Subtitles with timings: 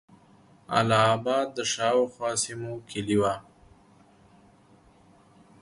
[0.77, 3.33] اله آباد د شاوخوا سیمو کیلي وه.